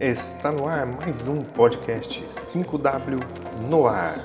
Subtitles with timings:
[0.00, 3.20] Está no ar mais um podcast 5W
[3.68, 4.24] no ar.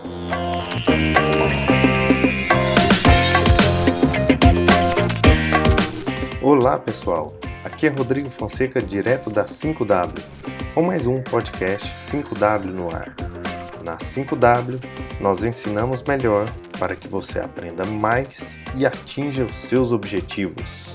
[6.41, 10.19] Olá pessoal, aqui é Rodrigo Fonseca, direto da 5W,
[10.73, 13.13] com mais um podcast 5W no ar.
[13.83, 14.79] Na 5W,
[15.21, 16.45] nós ensinamos melhor
[16.79, 20.87] para que você aprenda mais e atinja os seus objetivos.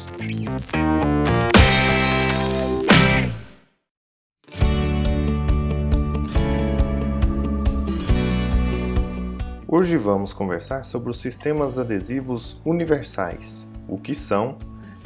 [9.75, 14.59] Hoje vamos conversar sobre os sistemas adesivos universais, o que são,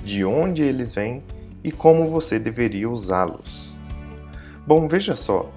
[0.02, 1.23] de onde eles vêm
[1.62, 3.73] e como você deveria usá-los.
[4.66, 5.48] Bom, veja só,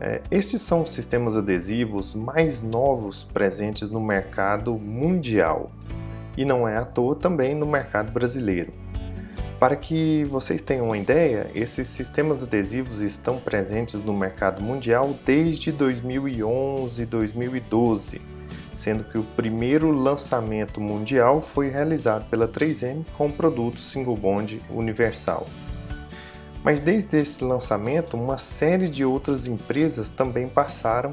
[0.00, 5.70] é, estes são os sistemas adesivos mais novos presentes no mercado mundial
[6.34, 8.72] e não é à toa também no mercado brasileiro.
[9.60, 15.70] Para que vocês tenham uma ideia, esses sistemas adesivos estão presentes no mercado mundial desde
[15.70, 18.22] 2011 2012,
[18.72, 24.58] sendo que o primeiro lançamento mundial foi realizado pela 3M com o produto Single Bond
[24.70, 25.46] Universal.
[26.64, 31.10] Mas desde esse lançamento, uma série de outras empresas também passaram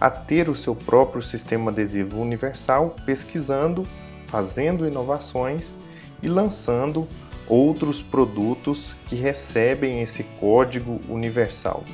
[0.00, 3.84] a ter o seu próprio sistema adesivo universal, pesquisando,
[4.28, 5.74] fazendo inovações
[6.22, 7.08] e lançando
[7.48, 11.84] outros produtos que recebem esse código universal.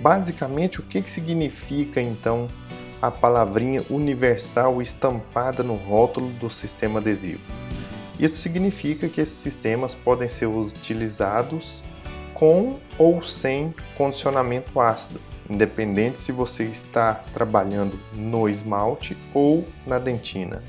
[0.00, 2.48] Basicamente, o que, significa então
[3.00, 7.40] a palavrinha universal estampada no rótulo do sistema adesivo?
[8.18, 11.82] Isso significa que esses sistemas podem ser utilizados
[12.34, 20.62] com ou sem condicionamento ácido, independente se você está trabalhando no esmalte ou na dentina.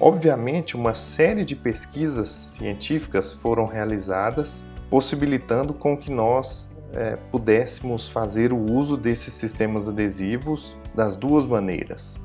[0.00, 8.52] Obviamente, uma série de pesquisas científicas foram realizadas, possibilitando com que nós é, pudéssemos fazer
[8.52, 12.20] o uso desses sistemas adesivos das duas maneiras.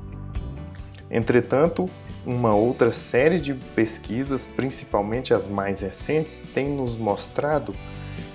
[1.10, 1.86] Entretanto,
[2.24, 7.74] uma outra série de pesquisas, principalmente as mais recentes, tem nos mostrado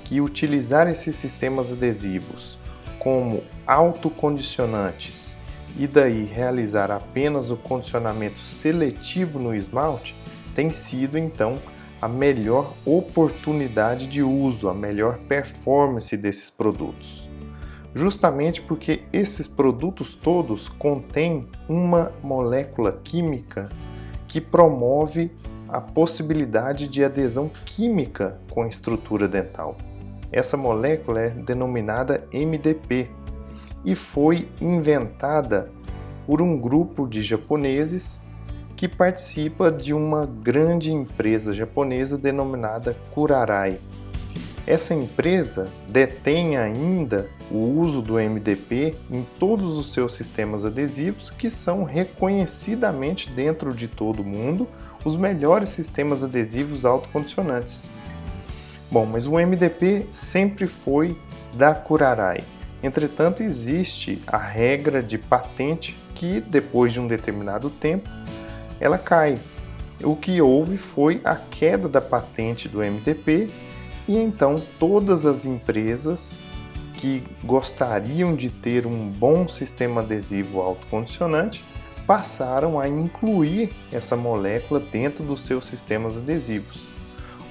[0.04, 2.58] que utilizar esses sistemas adesivos
[3.00, 5.29] como autocondicionantes
[5.78, 10.16] e daí realizar apenas o condicionamento seletivo no esmalte
[10.56, 11.56] tem sido então
[12.02, 17.28] a melhor oportunidade de uso, a melhor performance desses produtos.
[17.94, 23.70] Justamente porque esses produtos todos contêm uma molécula química
[24.28, 25.32] que promove
[25.68, 29.78] a possibilidade de adesão química com a estrutura dental.
[30.32, 33.10] Essa molécula é denominada MDP,
[33.84, 35.72] e foi inventada
[36.26, 38.24] por um grupo de japoneses
[38.76, 43.80] que participa de uma grande empresa japonesa denominada Kurarai.
[44.66, 51.50] Essa empresa detém ainda o uso do MDP em todos os seus sistemas adesivos, que
[51.50, 54.68] são reconhecidamente dentro de todo o mundo
[55.04, 57.90] os melhores sistemas adesivos autocondicionantes.
[58.92, 61.18] Bom, mas o MDP sempre foi
[61.54, 62.44] da Kurarai.
[62.82, 68.10] Entretanto, existe a regra de patente que, depois de um determinado tempo,
[68.80, 69.38] ela cai.
[70.02, 73.50] O que houve foi a queda da patente do MDP
[74.08, 76.40] e então todas as empresas
[76.96, 81.64] que gostariam de ter um bom sistema adesivo autocondicionante
[82.08, 86.82] passaram a incluir essa molécula dentro dos seus sistemas adesivos.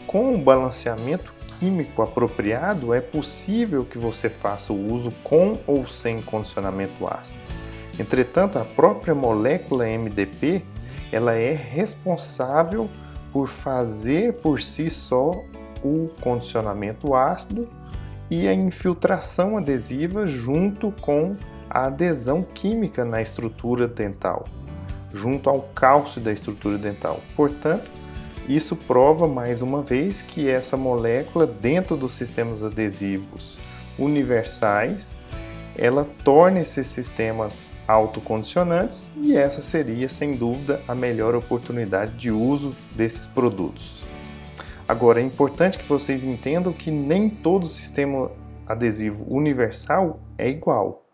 [0.07, 6.21] Com o balanceamento químico apropriado, é possível que você faça o uso com ou sem
[6.21, 7.39] condicionamento ácido.
[7.99, 10.63] Entretanto, a própria molécula MDP
[11.11, 12.89] ela é responsável
[13.33, 15.43] por fazer por si só
[15.83, 17.69] o condicionamento ácido
[18.31, 21.37] e a infiltração adesiva junto com
[21.69, 24.47] a adesão química na estrutura dental,
[25.13, 27.21] junto ao cálcio da estrutura dental.
[27.35, 27.91] Portanto,
[28.49, 33.59] isso prova mais uma vez que essa molécula, dentro dos sistemas adesivos
[33.99, 35.19] universais,
[35.77, 42.75] ela torna esses sistemas autocondicionantes e essa seria, sem dúvida, a melhor oportunidade de uso
[42.97, 44.03] desses produtos.
[44.89, 48.31] Agora, é importante que vocês entendam que nem todo sistema
[48.67, 51.07] adesivo universal é igual,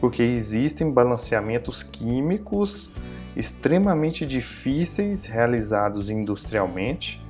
[0.00, 2.90] porque existem balanceamentos químicos
[3.36, 7.22] extremamente difíceis realizados industrialmente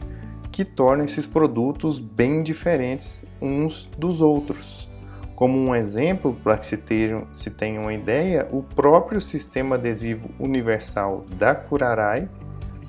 [0.53, 4.89] que tornam esses produtos bem diferentes uns dos outros.
[5.35, 10.31] Como um exemplo, para que se tenham, se tenham uma ideia, o próprio sistema adesivo
[10.39, 12.27] universal da Curarai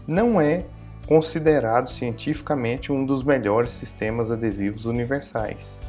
[0.08, 0.66] não é
[1.06, 5.82] considerado cientificamente um dos melhores sistemas adesivos universais.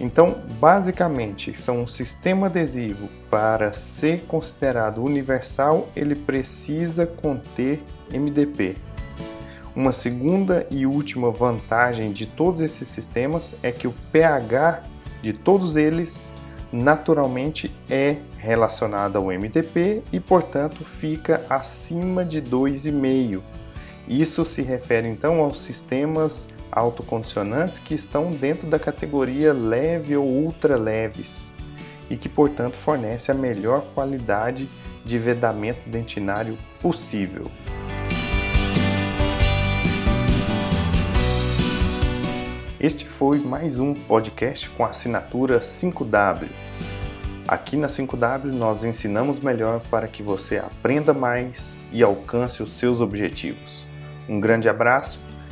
[0.00, 8.76] Então, basicamente, são um sistema adesivo para ser considerado universal, ele precisa conter MDP.
[9.74, 14.82] Uma segunda e última vantagem de todos esses sistemas é que o pH
[15.22, 16.22] de todos eles
[16.72, 23.40] naturalmente é relacionado ao MDP e, portanto, fica acima de 2,5.
[24.08, 30.76] Isso se refere então aos sistemas autocondicionantes que estão dentro da categoria leve ou ultra
[30.76, 31.52] leves
[32.08, 34.68] e que, portanto, fornece a melhor qualidade
[35.04, 37.50] de vedamento dentinário possível.
[42.78, 46.48] Este foi mais um podcast com a assinatura 5W.
[47.48, 53.00] Aqui na 5W nós ensinamos melhor para que você aprenda mais e alcance os seus
[53.00, 53.86] objetivos.
[54.28, 55.18] Um grande abraço